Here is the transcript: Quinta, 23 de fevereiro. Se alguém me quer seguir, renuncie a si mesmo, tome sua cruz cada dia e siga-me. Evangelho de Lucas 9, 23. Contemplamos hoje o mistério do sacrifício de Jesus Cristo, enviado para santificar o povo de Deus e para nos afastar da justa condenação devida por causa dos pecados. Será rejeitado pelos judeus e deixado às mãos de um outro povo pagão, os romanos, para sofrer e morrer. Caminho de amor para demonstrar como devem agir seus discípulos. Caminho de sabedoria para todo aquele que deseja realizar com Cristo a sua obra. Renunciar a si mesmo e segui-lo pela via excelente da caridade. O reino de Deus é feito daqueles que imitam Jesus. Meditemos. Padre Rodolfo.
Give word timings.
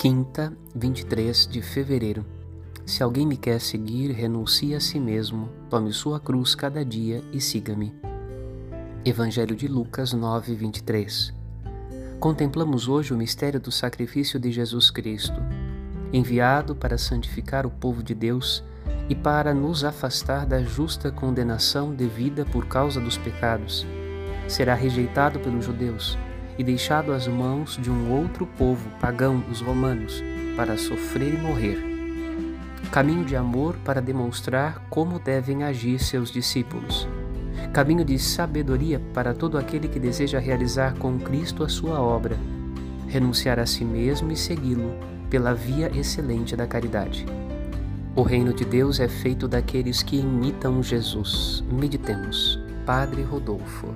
Quinta, 0.00 0.50
23 0.74 1.46
de 1.46 1.60
fevereiro. 1.60 2.24
Se 2.86 3.02
alguém 3.02 3.26
me 3.26 3.36
quer 3.36 3.60
seguir, 3.60 4.10
renuncie 4.12 4.74
a 4.74 4.80
si 4.80 4.98
mesmo, 4.98 5.50
tome 5.68 5.92
sua 5.92 6.18
cruz 6.18 6.54
cada 6.54 6.82
dia 6.82 7.22
e 7.34 7.38
siga-me. 7.38 7.94
Evangelho 9.04 9.54
de 9.54 9.68
Lucas 9.68 10.14
9, 10.14 10.54
23. 10.54 11.34
Contemplamos 12.18 12.88
hoje 12.88 13.12
o 13.12 13.16
mistério 13.18 13.60
do 13.60 13.70
sacrifício 13.70 14.40
de 14.40 14.50
Jesus 14.50 14.90
Cristo, 14.90 15.38
enviado 16.14 16.74
para 16.74 16.96
santificar 16.96 17.66
o 17.66 17.70
povo 17.70 18.02
de 18.02 18.14
Deus 18.14 18.64
e 19.06 19.14
para 19.14 19.52
nos 19.52 19.84
afastar 19.84 20.46
da 20.46 20.62
justa 20.62 21.12
condenação 21.12 21.94
devida 21.94 22.46
por 22.46 22.64
causa 22.64 23.02
dos 23.02 23.18
pecados. 23.18 23.86
Será 24.48 24.74
rejeitado 24.74 25.38
pelos 25.40 25.66
judeus 25.66 26.16
e 26.60 26.62
deixado 26.62 27.12
às 27.12 27.26
mãos 27.26 27.78
de 27.80 27.90
um 27.90 28.12
outro 28.12 28.46
povo 28.46 28.86
pagão, 29.00 29.42
os 29.50 29.62
romanos, 29.62 30.22
para 30.54 30.76
sofrer 30.76 31.32
e 31.32 31.38
morrer. 31.38 31.82
Caminho 32.92 33.24
de 33.24 33.34
amor 33.34 33.76
para 33.82 34.02
demonstrar 34.02 34.86
como 34.90 35.18
devem 35.18 35.64
agir 35.64 35.98
seus 35.98 36.30
discípulos. 36.30 37.08
Caminho 37.72 38.04
de 38.04 38.18
sabedoria 38.18 39.00
para 39.14 39.32
todo 39.32 39.56
aquele 39.56 39.88
que 39.88 39.98
deseja 39.98 40.38
realizar 40.38 40.92
com 40.98 41.18
Cristo 41.18 41.64
a 41.64 41.68
sua 41.68 41.98
obra. 41.98 42.36
Renunciar 43.06 43.58
a 43.58 43.64
si 43.64 43.82
mesmo 43.82 44.30
e 44.30 44.36
segui-lo 44.36 44.94
pela 45.30 45.54
via 45.54 45.90
excelente 45.98 46.54
da 46.54 46.66
caridade. 46.66 47.24
O 48.14 48.20
reino 48.20 48.52
de 48.52 48.66
Deus 48.66 49.00
é 49.00 49.08
feito 49.08 49.48
daqueles 49.48 50.02
que 50.02 50.18
imitam 50.18 50.82
Jesus. 50.82 51.64
Meditemos. 51.72 52.60
Padre 52.84 53.22
Rodolfo. 53.22 53.94